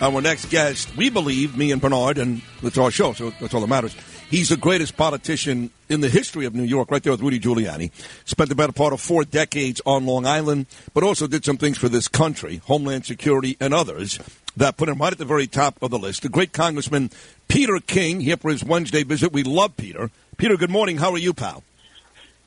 [0.00, 3.60] Our next guest, we believe, me and Bernard, and it's our show, so that's all
[3.60, 3.94] that matters.
[4.30, 7.90] He's the greatest politician in the history of New York, right there with Rudy Giuliani.
[8.24, 11.76] Spent the better part of four decades on Long Island, but also did some things
[11.76, 14.18] for this country, Homeland Security and others,
[14.56, 16.22] that put him right at the very top of the list.
[16.22, 17.10] The great Congressman
[17.48, 19.32] Peter King, here for his Wednesday visit.
[19.32, 20.10] We love Peter.
[20.38, 20.96] Peter, good morning.
[20.96, 21.62] How are you, pal?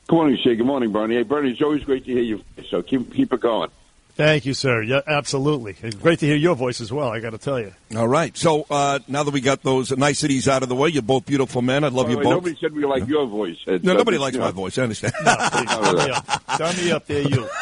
[0.08, 0.56] Good morning, Shay.
[0.56, 1.14] Good morning, Bernie.
[1.14, 2.42] Hey, Bernie, it's always great to hear you.
[2.68, 3.70] So keep keep it going.
[4.16, 4.82] Thank you, sir.
[4.82, 5.74] Yeah, absolutely.
[5.82, 7.08] It's great to hear your voice as well.
[7.08, 7.74] I got to tell you.
[7.96, 8.36] All right.
[8.36, 11.62] So uh, now that we got those niceties out of the way, you're both beautiful
[11.62, 11.82] men.
[11.82, 12.34] I love By you way, both.
[12.34, 13.58] Nobody said we like your voice.
[13.66, 14.44] It's, no, nobody you likes know.
[14.44, 14.78] my voice.
[14.78, 15.14] I understand.
[15.24, 16.58] No, please, turn me up.
[16.58, 17.48] Turn me up there, you.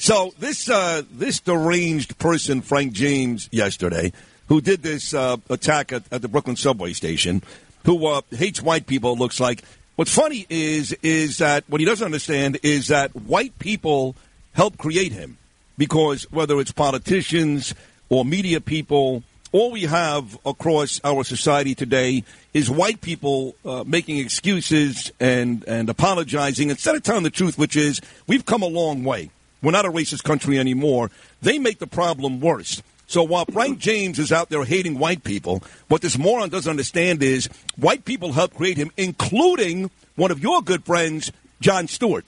[0.00, 4.12] So this uh, this deranged person, Frank James, yesterday,
[4.46, 7.42] who did this uh, attack at, at the Brooklyn subway station,
[7.84, 9.12] who uh, hates white people.
[9.12, 9.64] it Looks like.
[9.96, 14.14] What's funny is is that what he doesn't understand is that white people
[14.58, 15.38] help create him,
[15.78, 17.74] because whether it's politicians
[18.08, 19.22] or media people.
[19.52, 25.88] All we have across our society today is white people uh, making excuses and, and
[25.88, 29.30] apologizing instead of telling the truth, which is we've come a long way.
[29.62, 31.10] We're not a racist country anymore.
[31.40, 32.82] They make the problem worse.
[33.06, 37.22] So while Frank James is out there hating white people, what this moron doesn't understand
[37.22, 42.26] is white people helped create him, including one of your good friends, Jon Stewart.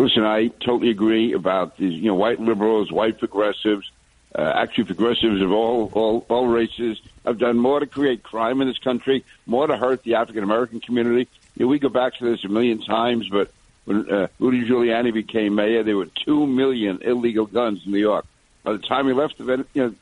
[0.00, 1.92] Listen, I totally agree about these.
[1.92, 3.90] You know, white liberals, white progressives,
[4.34, 8.68] uh, actually progressives of all, all all races have done more to create crime in
[8.68, 11.28] this country, more to hurt the African American community.
[11.54, 13.50] You know, we go back to this a million times, but
[13.84, 18.24] when uh, Rudy Giuliani became mayor, there were two million illegal guns in New York.
[18.62, 19.94] By the time he left, the you know,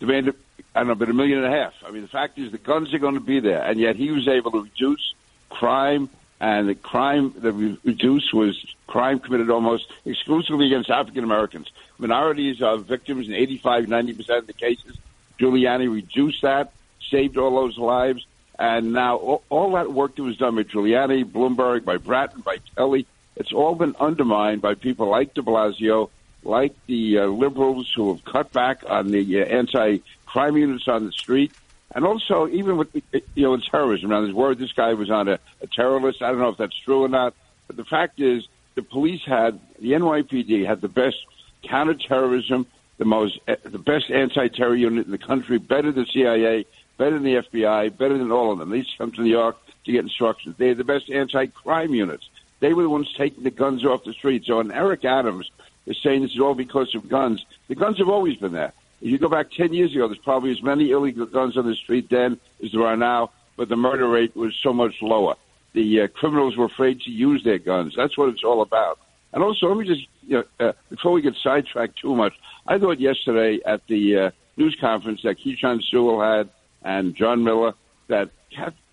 [0.00, 0.34] demanded
[0.74, 1.74] I don't know, but a million and a half.
[1.86, 4.10] I mean, the fact is, the guns are going to be there, and yet he
[4.12, 5.12] was able to reduce
[5.50, 6.08] crime,
[6.44, 8.54] and the crime that we reduced was
[8.86, 11.72] crime committed almost exclusively against African Americans.
[11.96, 14.98] Minorities are victims in 85, 90 percent of the cases.
[15.40, 16.74] Giuliani reduced that,
[17.10, 18.26] saved all those lives,
[18.58, 22.58] and now all, all that work that was done by Giuliani, Bloomberg, by Bratton, by
[22.76, 23.06] Kelly,
[23.36, 26.10] it's all been undermined by people like De Blasio,
[26.42, 31.12] like the uh, liberals who have cut back on the uh, anti-crime units on the
[31.12, 31.52] street,
[31.94, 34.10] and also even with you know in terrorism.
[34.10, 36.22] Now, there's word this guy was on a, a terror list.
[36.22, 37.34] I don't know if that's true or not,
[37.66, 41.16] but the fact is, the police had the NYPD had the best
[41.62, 42.66] counterterrorism,
[42.98, 46.66] the most uh, the best anti-terror unit in the country, better than CIA,
[46.98, 48.70] better than the FBI, better than all of them.
[48.70, 50.56] They used to come to New York to get instructions.
[50.56, 52.28] They had the best anti-crime units.
[52.60, 54.46] They were the ones taking the guns off the streets.
[54.46, 55.50] So, when Eric Adams
[55.86, 58.72] is saying this is all because of guns, the guns have always been there.
[59.04, 61.74] If you go back 10 years ago, there's probably as many illegal guns on the
[61.74, 65.34] street then as there are now, but the murder rate was so much lower.
[65.74, 67.92] The uh, criminals were afraid to use their guns.
[67.94, 68.98] That's what it's all about.
[69.34, 72.32] And also, let me just, you know, uh, before we get sidetracked too much,
[72.66, 76.48] I thought yesterday at the uh, news conference that Keechant Sewell had
[76.82, 77.74] and John Miller
[78.08, 78.30] that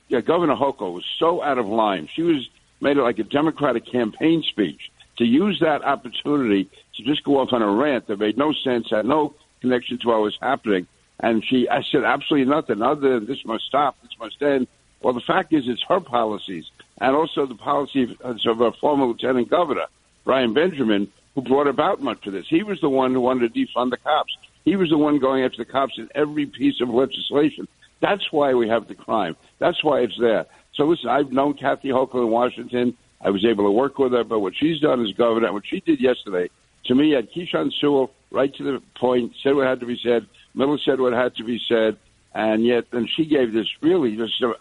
[0.10, 2.10] yeah, Governor Hochul was so out of line.
[2.14, 2.50] She was
[2.82, 7.54] made it like a Democratic campaign speech to use that opportunity to just go off
[7.54, 10.88] on a rant that made no sense, had no connection to what was happening.
[11.20, 14.68] And she, I said absolutely nothing other than this must stop, this must end.
[15.02, 19.50] Well, the fact is, it's her policies and also the policy of, our former lieutenant
[19.50, 19.86] governor,
[20.24, 22.46] Brian Benjamin, who brought about much of this.
[22.48, 24.36] He was the one who wanted to defund the cops.
[24.66, 27.68] He was the one going after the cops in every piece of legislation.
[28.02, 29.36] That's why we have the crime.
[29.60, 30.46] That's why it's there.
[30.74, 32.98] So listen, I've known Kathy Hochul in Washington.
[33.20, 35.80] I was able to work with her, but what she's done as governor, what she
[35.80, 36.50] did yesterday,
[36.86, 40.26] to me, had Keechant Sewell right to the point, said what had to be said.
[40.54, 41.98] Miller said what had to be said,
[42.34, 44.54] and yet, then she gave this really just a,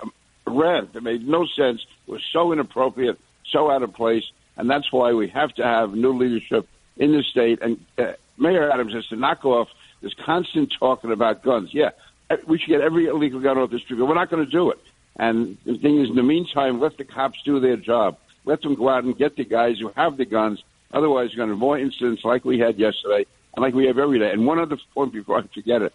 [0.46, 3.18] a rant that made no sense, was so inappropriate,
[3.50, 4.24] so out of place,
[4.56, 7.60] and that's why we have to have new leadership in the state.
[7.62, 9.68] And uh, Mayor Adams has to knock off
[10.02, 11.70] this constant talking about guns.
[11.72, 11.90] Yeah,
[12.28, 14.50] uh, we should get every illegal gun off the street, but we're not going to
[14.50, 14.78] do it.
[15.16, 18.16] And the thing is, in the meantime, let the cops do their job.
[18.44, 20.62] Let them go out and get the guys who have the guns.
[20.92, 23.98] Otherwise, you're going to have more incidents like we had yesterday and like we have
[23.98, 24.30] every day.
[24.30, 25.92] And one other point before I forget it.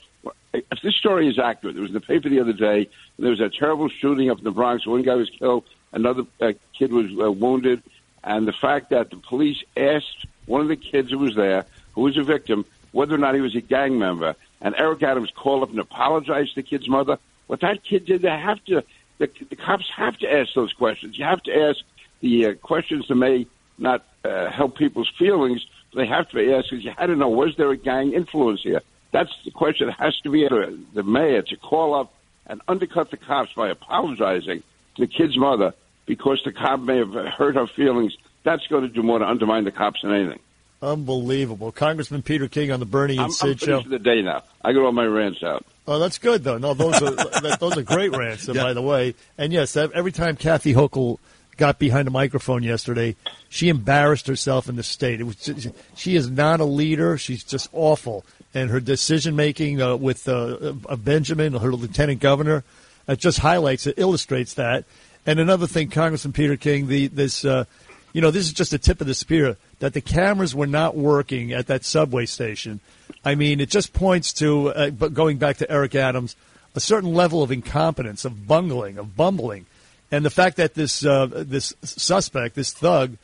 [0.54, 2.90] If this story is accurate, it was in the paper the other day.
[3.20, 4.88] There was a terrible shooting up in the Bronx.
[4.88, 5.66] One guy was killed.
[5.92, 7.84] Another uh, kid was uh, wounded.
[8.24, 12.02] And the fact that the police asked one of the kids who was there, who
[12.02, 14.36] was a victim, whether or not he was a gang member.
[14.62, 17.20] And Eric Adams called up and apologized to the kid's mother.
[17.48, 18.84] What that kid did, they have to,
[19.18, 21.18] the, the cops have to ask those questions.
[21.18, 21.80] You have to ask
[22.22, 23.46] the uh, questions that may
[23.78, 25.66] not uh, help people's feelings.
[25.96, 28.62] They have to be asked because you had to know, was there a gang influence
[28.64, 28.82] here?
[29.12, 32.14] That's the question that has to be the, the mayor to call up
[32.48, 34.62] and undercut the cops by apologizing
[34.96, 35.74] to the kid's mother
[36.06, 38.16] because the cop may have hurt her feelings.
[38.44, 40.40] That's going to do more to undermine the cops than anything.
[40.82, 41.72] Unbelievable.
[41.72, 43.82] Congressman Peter King on the Bernie and I'm, Sid I'm show.
[43.90, 44.44] the day now.
[44.64, 45.66] I got all my rants out.
[45.88, 46.58] Oh, that's good though.
[46.58, 47.12] No, those are
[47.42, 48.62] that, those are great rants, Yeah.
[48.62, 49.16] by the way.
[49.38, 51.18] And yes, every time Kathy Hochul
[51.58, 53.16] got behind a microphone yesterday,
[53.50, 55.22] she embarrassed herself in the state.
[55.22, 57.18] It was she is not a leader.
[57.18, 62.64] She's just awful, and her decision making uh, with uh, uh, Benjamin, her lieutenant governor,
[63.08, 64.86] it just highlights it, illustrates that.
[65.26, 67.46] And another thing, Congressman Peter King, the this.
[67.46, 67.66] Uh,
[68.14, 70.96] you know, this is just a tip of the spear that the cameras were not
[70.96, 72.80] working at that subway station.
[73.26, 76.38] I mean, it just points to, uh, but going back to Eric Adams,
[76.76, 79.66] a certain level of incompetence, of bungling, of bumbling,
[80.12, 83.18] and the fact that this uh, this suspect, this thug,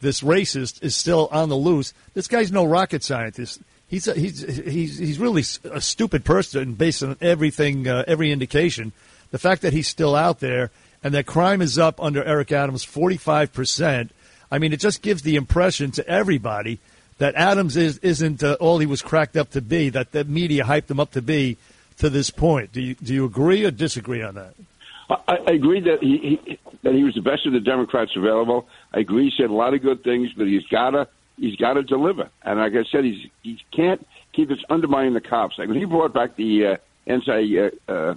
[0.00, 1.92] this racist, is still on the loose.
[2.14, 3.60] This guy's no rocket scientist.
[3.88, 8.92] He's a, he's he's he's really a stupid person based on everything, uh, every indication.
[9.30, 10.70] The fact that he's still out there
[11.02, 14.12] and that crime is up under Eric Adams forty five percent.
[14.50, 16.78] I mean, it just gives the impression to everybody
[17.18, 20.64] that Adams is, isn't uh, all he was cracked up to be, that the media
[20.64, 21.56] hyped him up to be
[21.98, 22.72] to this point.
[22.72, 24.54] Do you, do you agree or disagree on that?
[25.10, 28.68] I, I agree that he, he that he was the best of the Democrats available.
[28.92, 32.30] I agree he said a lot of good things, but he's gotta he's gotta deliver.
[32.42, 35.58] And like I said, he's he can't keep this undermining the cops.
[35.58, 36.76] Like when he brought back the uh,
[37.06, 38.14] anti uh, uh,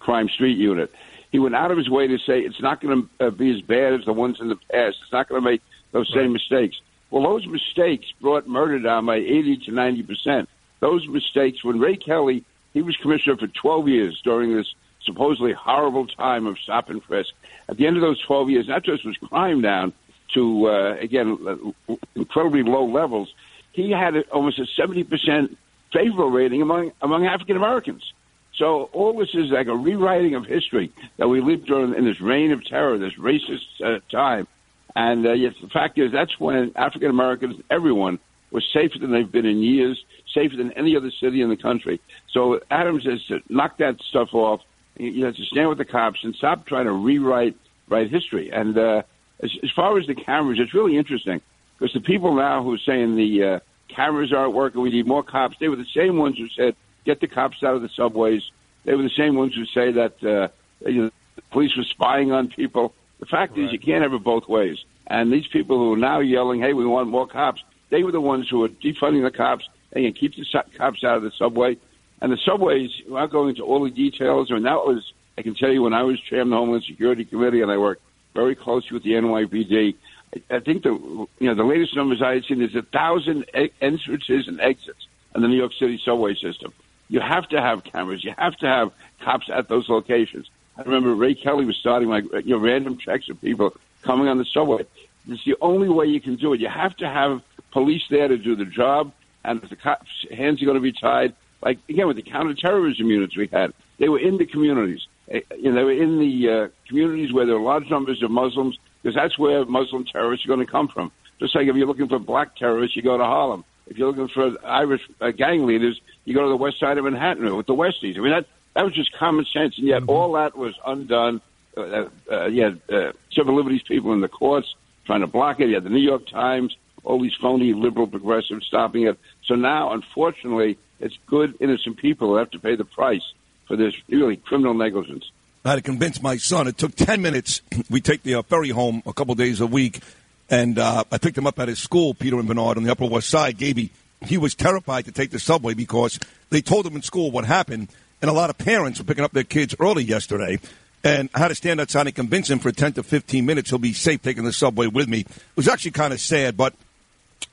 [0.00, 0.92] crime street unit,
[1.30, 3.62] he went out of his way to say it's not going to uh, be as
[3.62, 4.96] bad as the ones in the past.
[5.02, 5.62] It's not going to make
[5.92, 6.76] those same mistakes.
[7.10, 10.48] Well, those mistakes brought murder down by 80 to 90 percent.
[10.80, 12.44] Those mistakes, when Ray Kelly,
[12.74, 14.74] he was commissioner for 12 years during this
[15.04, 17.32] supposedly horrible time of stop and frisk.
[17.68, 19.92] At the end of those 12 years, not just was crime down
[20.34, 21.74] to, uh, again,
[22.14, 23.32] incredibly low levels,
[23.72, 25.58] he had almost a 70 percent
[25.92, 28.12] favorable rating among, among African Americans.
[28.54, 32.20] So all this is like a rewriting of history that we lived during in this
[32.20, 34.46] reign of terror, this racist uh, time.
[34.94, 38.18] And uh, yes, the fact is that's when African Americans, everyone,
[38.50, 42.00] was safer than they've been in years, safer than any other city in the country.
[42.30, 44.60] So Adams has to knock that stuff off.
[44.96, 47.56] You have to stand with the cops and stop trying to rewrite
[47.88, 48.50] write history.
[48.50, 49.02] And uh,
[49.42, 51.40] as, as far as the cameras, it's really interesting
[51.78, 55.22] because the people now who are saying the uh, cameras aren't working, we need more
[55.22, 58.42] cops, they were the same ones who said get the cops out of the subways.
[58.84, 60.48] They were the same ones who say that uh,
[60.88, 62.94] you know, the police were spying on people.
[63.20, 64.78] The fact is, you can't have it both ways.
[65.06, 68.20] And these people who are now yelling, "Hey, we want more cops," they were the
[68.20, 70.44] ones who were defunding the cops and keep the
[70.76, 71.76] cops out of the subway.
[72.22, 75.56] And the subways, without going into all the details, I mean, that was, I can
[75.56, 78.00] tell you, when I was chairman of the Homeland Security Committee and I worked
[78.32, 79.96] very closely with the NYPD.
[80.32, 83.46] I, I think the you know the latest numbers I had seen is a thousand
[83.80, 86.72] entrances and exits in the New York City subway system.
[87.08, 88.24] You have to have cameras.
[88.24, 90.48] You have to have cops at those locations.
[90.78, 94.38] I remember Ray Kelly was starting like you know random checks of people coming on
[94.38, 94.86] the subway.
[95.28, 96.60] It's the only way you can do it.
[96.60, 97.42] You have to have
[97.72, 99.12] police there to do the job,
[99.44, 103.06] and if the cops' hands are going to be tied, like again with the counterterrorism
[103.06, 105.06] units we had, they were in the communities.
[105.30, 108.30] Eh, You know, they were in the uh, communities where there are large numbers of
[108.30, 111.10] Muslims, because that's where Muslim terrorists are going to come from.
[111.40, 113.64] Just like if you're looking for black terrorists, you go to Harlem.
[113.86, 117.04] If you're looking for Irish uh, gang leaders, you go to the west side of
[117.04, 118.16] Manhattan with the Westies.
[118.16, 121.40] I mean, that that was just common sense, and yet all that was undone.
[121.76, 125.68] Uh, uh, you had uh, civil liberties people in the courts trying to block it.
[125.68, 129.18] You had the New York Times, all these phony liberal progressives stopping it.
[129.44, 133.32] So now, unfortunately, it's good innocent people who have to pay the price
[133.66, 135.30] for this really criminal negligence.
[135.64, 136.66] I had to convince my son.
[136.66, 137.60] It took 10 minutes.
[137.90, 140.00] We take the uh, ferry home a couple days a week,
[140.48, 143.06] and uh, I picked him up at his school, Peter and Bernard, on the Upper
[143.06, 143.58] West Side.
[143.58, 143.90] Gaby,
[144.22, 146.18] he was terrified to take the subway because
[146.50, 147.88] they told him in school what happened,
[148.20, 150.58] and a lot of parents were picking up their kids early yesterday.
[151.04, 153.78] And I had to stand outside and convince him for 10 to 15 minutes he'll
[153.78, 155.20] be safe taking the subway with me.
[155.20, 156.74] It was actually kind of sad, but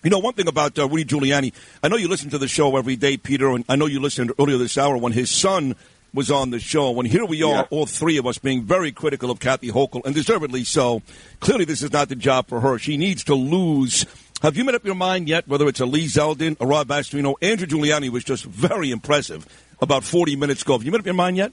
[0.03, 1.53] you know, one thing about uh, Rudy Giuliani,
[1.83, 4.31] I know you listen to the show every day, Peter, and I know you listened
[4.39, 5.75] earlier this hour when his son
[6.13, 6.97] was on the show.
[6.99, 7.65] And here we are, Yeah.
[7.69, 11.01] all three of us, being very critical of Kathy Hochul, and deservedly so.
[11.39, 12.79] Clearly, this is not the job for her.
[12.79, 14.05] She needs to lose.
[14.41, 17.35] Have you made up your mind yet whether it's a Lee Zeldin, a Rob Astorino?
[17.41, 19.45] Andrew Giuliani was just very impressive
[19.81, 20.73] about 40 minutes ago.
[20.73, 21.51] Have you made up your mind yet?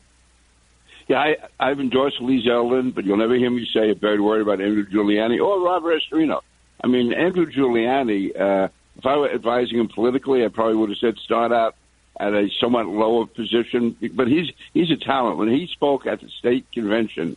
[1.09, 4.41] Yeah, I, I've endorsed Lee Zeldin, but you'll never hear me say a bad word
[4.41, 6.41] about Andrew Giuliani or Robert Astorino.
[6.83, 10.99] I mean, Andrew Giuliani, uh, if I were advising him politically, I probably would have
[10.99, 11.75] said start out
[12.19, 13.97] at a somewhat lower position.
[14.13, 15.39] But he's he's a talent.
[15.39, 17.37] When he spoke at the state convention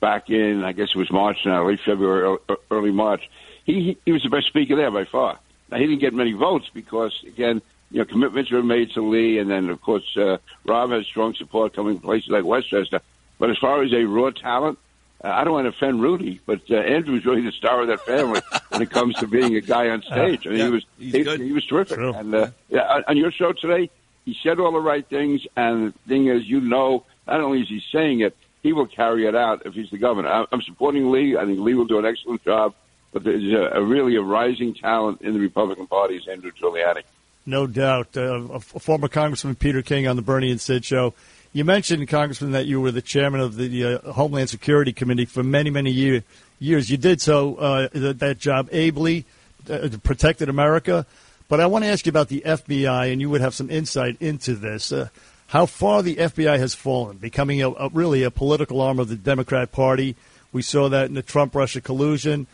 [0.00, 2.38] back in, I guess it was March now, late February,
[2.70, 3.28] early March,
[3.64, 5.38] he he was the best speaker there by far.
[5.70, 9.38] Now he didn't get many votes because again, you know, commitments were made to Lee,
[9.38, 13.00] and then of course uh, Rob has strong support coming from places like Westchester.
[13.38, 14.78] But as far as a raw talent,
[15.24, 18.00] uh, I don't want to offend Rudy, but uh, Andrew's really the star of that
[18.00, 18.40] family
[18.70, 20.46] when it comes to being a guy on stage.
[20.46, 21.98] I mean, yeah, he was he, he, was terrific.
[21.98, 22.14] True.
[22.14, 23.90] And uh, yeah, on your show today,
[24.24, 25.46] he said all the right things.
[25.56, 29.26] And the thing is, you know, not only is he saying it, he will carry
[29.26, 30.46] it out if he's the governor.
[30.50, 31.36] I'm supporting Lee.
[31.36, 32.74] I think Lee will do an excellent job.
[33.12, 37.02] But there's a, a really a rising talent in the Republican Party is Andrew Giuliani.
[37.46, 38.16] No doubt.
[38.16, 41.14] Uh, a former Congressman Peter King on the Bernie and Sid show.
[41.52, 45.42] You mentioned, Congressman, that you were the chairman of the uh, Homeland Security Committee for
[45.42, 46.22] many, many year,
[46.60, 46.90] years.
[46.90, 49.24] You did so uh, that job ably,
[49.68, 51.06] uh, protected America.
[51.48, 54.16] But I want to ask you about the FBI, and you would have some insight
[54.20, 54.92] into this.
[54.92, 55.08] Uh,
[55.48, 59.16] how far the FBI has fallen, becoming a, a, really a political arm of the
[59.16, 60.14] Democrat Party.
[60.52, 62.46] We saw that in the Trump-Russia collusion.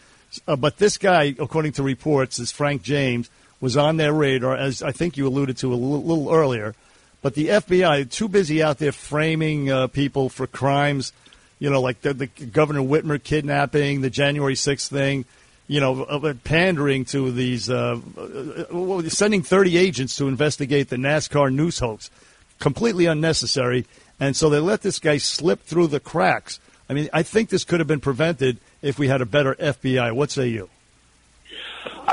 [0.49, 3.29] Uh, but this guy, according to reports, is Frank James,
[3.61, 6.75] was on their radar, as I think you alluded to a little, little earlier.
[7.23, 11.13] But the FBI, too busy out there framing uh, people for crimes,
[11.59, 15.25] you know, like the, the Governor Whitmer kidnapping, the January 6th thing,
[15.67, 21.53] you know, uh, pandering to these, uh, uh, sending 30 agents to investigate the NASCAR
[21.53, 22.11] news hoax.
[22.59, 23.87] Completely unnecessary.
[24.21, 26.61] And so they let this guy slip through the cracks.
[26.89, 30.13] I mean, I think this could have been prevented if we had a better FBI.
[30.13, 30.71] What say you?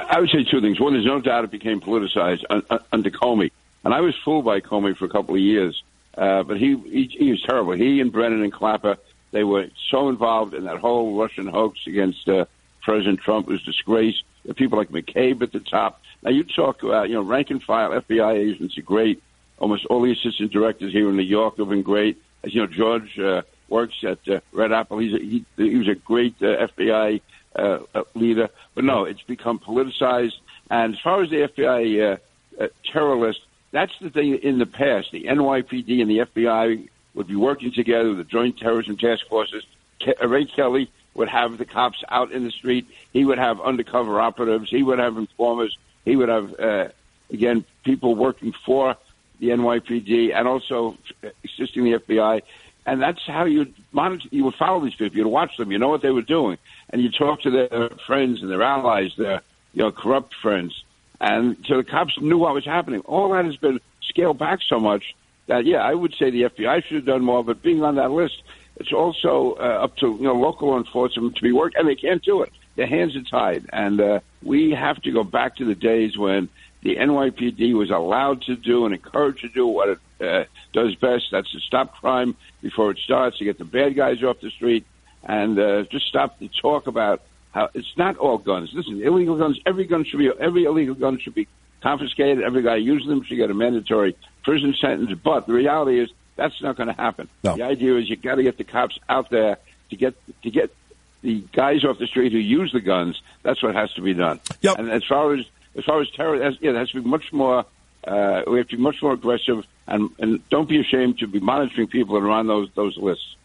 [0.09, 0.79] I would say two things.
[0.79, 2.43] One, there's no doubt it became politicized
[2.91, 3.51] under Comey,
[3.83, 5.81] and I was fooled by Comey for a couple of years.
[6.17, 7.73] Uh, but he, he he was terrible.
[7.73, 8.97] He and Brennan and Clapper,
[9.31, 12.45] they were so involved in that whole Russian hoax against uh,
[12.81, 13.47] President Trump.
[13.47, 14.21] It was disgrace.
[14.55, 16.01] People like McCabe at the top.
[16.21, 19.23] Now you talk about you know rank and file FBI agents are great.
[19.57, 22.21] Almost all the assistant directors here in New York have been great.
[22.43, 24.99] As you know, George uh, works at uh, Red Apple.
[24.99, 27.21] He's a, he, he was a great uh, FBI
[27.55, 28.49] uh, uh, leader.
[28.75, 30.37] But no, it's become politicized.
[30.69, 32.13] And as far as the FBI
[32.59, 33.41] uh, uh, terror list,
[33.71, 35.11] that's the thing in the past.
[35.11, 39.63] The NYPD and the FBI would be working together, the Joint Terrorism Task Forces.
[40.01, 42.87] Ke- uh, Ray Kelly would have the cops out in the street.
[43.11, 44.69] He would have undercover operatives.
[44.69, 45.77] He would have informers.
[46.05, 46.87] He would have, uh,
[47.31, 48.95] again, people working for
[49.39, 50.97] the NYPD and also
[51.43, 52.41] assisting the FBI.
[52.85, 54.27] And that's how you monitor.
[54.31, 55.17] You would follow these people.
[55.17, 55.71] You'd watch them.
[55.71, 56.57] You know what they were doing
[56.93, 59.41] and you talk to their friends and their allies, their
[59.73, 60.83] you know corrupt friends,
[61.19, 63.01] and so the cops knew what was happening.
[63.01, 65.15] All that has been scaled back so much
[65.47, 67.43] that yeah, I would say the FBI should have done more.
[67.43, 68.43] But being on that list,
[68.77, 72.23] it's also uh, up to you know local enforcement to be worked, and they can't
[72.23, 72.53] do it.
[72.75, 76.47] Their hands are tied, and uh, we have to go back to the days when
[76.83, 81.25] the NYPD was allowed to do and encouraged to do what it uh, does best.
[81.31, 84.85] That's to stop crime before it starts, to get the bad guys off the street,
[85.23, 88.71] and uh, just stop the talk about how it's not all guns.
[88.73, 89.59] Listen, illegal guns.
[89.65, 91.47] Every gun should be every illegal gun should be
[91.81, 92.43] confiscated.
[92.43, 95.11] Every guy using them should get a mandatory prison sentence.
[95.23, 97.29] But the reality is that's not going to happen.
[97.43, 97.55] No.
[97.55, 99.57] The idea is you got to get the cops out there
[99.91, 100.73] to get to get
[101.21, 103.21] the guys off the street who use the guns.
[103.43, 104.39] That's what has to be done.
[104.61, 104.79] Yep.
[104.79, 107.31] And as far as as far as terror, as, yeah, it has to be much
[107.31, 107.65] more.
[108.05, 111.39] Uh, we have to be much more aggressive, and, and don't be ashamed to be
[111.39, 113.35] monitoring people that are on those those lists.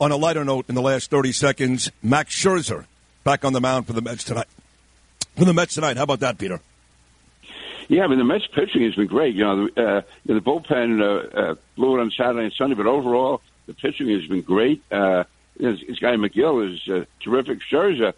[0.00, 2.86] On a lighter note, in the last 30 seconds, Max Scherzer
[3.22, 4.48] back on the mound for the Mets tonight.
[5.36, 6.60] For the Mets tonight, how about that, Peter?
[7.88, 9.34] Yeah, I mean the Mets pitching has been great.
[9.34, 12.86] You know, the, uh, the bullpen uh, uh, blew it on Saturday and Sunday, but
[12.86, 14.82] overall the pitching has been great.
[14.90, 15.24] Uh,
[15.56, 17.60] this, this guy Megill is uh, terrific.
[17.70, 18.12] Scherzer,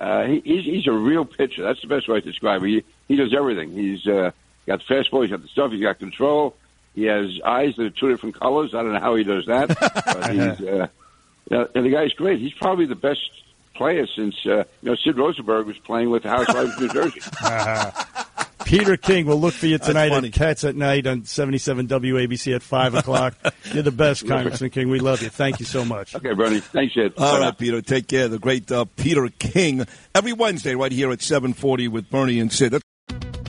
[0.00, 1.62] uh, he, he's, he's a real pitcher.
[1.62, 2.68] That's the best way to describe him.
[2.68, 3.72] He, he does everything.
[3.72, 4.30] He's uh,
[4.68, 5.22] got the fastball.
[5.22, 5.72] He's got the stuff.
[5.72, 6.54] He's got control.
[6.94, 8.74] He has eyes that are two different colors.
[8.74, 9.68] I don't know how he does that,
[10.04, 10.68] but he's.
[10.68, 10.88] Uh,
[11.74, 12.40] and the guy's great.
[12.40, 13.20] He's probably the best
[13.74, 17.20] player since uh, you know Sid Rosenberg was playing with the Housewives of New Jersey.
[18.64, 20.28] Peter King will look for you tonight funny.
[20.28, 23.34] at Cats at Night on 77 WABC at 5 o'clock.
[23.72, 24.90] You're the best, Congressman King.
[24.90, 25.30] We love you.
[25.30, 26.14] Thank you so much.
[26.14, 26.60] Okay, Bernie.
[26.60, 27.14] Thanks, Ed.
[27.16, 27.50] All Bye right, now.
[27.52, 27.80] Peter.
[27.80, 28.28] Take care.
[28.28, 32.72] The great uh, Peter King every Wednesday right here at 740 with Bernie and Sid.
[32.72, 32.87] That's-